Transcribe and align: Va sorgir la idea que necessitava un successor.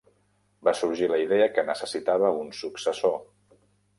Va 0.67 0.71
sorgir 0.79 1.09
la 1.11 1.19
idea 1.25 1.49
que 1.57 1.65
necessitava 1.67 2.33
un 2.45 2.51
successor. 2.63 3.17